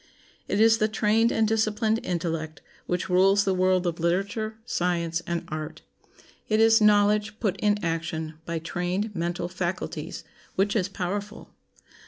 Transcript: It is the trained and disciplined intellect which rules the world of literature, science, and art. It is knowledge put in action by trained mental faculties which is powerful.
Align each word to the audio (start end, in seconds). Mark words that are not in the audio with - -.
It 0.47 0.59
is 0.59 0.79
the 0.79 0.87
trained 0.87 1.31
and 1.31 1.47
disciplined 1.47 1.99
intellect 2.01 2.63
which 2.87 3.07
rules 3.07 3.43
the 3.43 3.53
world 3.53 3.85
of 3.85 3.99
literature, 3.99 4.57
science, 4.65 5.21
and 5.27 5.45
art. 5.49 5.83
It 6.49 6.59
is 6.59 6.81
knowledge 6.81 7.39
put 7.39 7.55
in 7.57 7.77
action 7.85 8.33
by 8.47 8.57
trained 8.57 9.15
mental 9.15 9.47
faculties 9.47 10.23
which 10.55 10.75
is 10.75 10.89
powerful. 10.89 11.53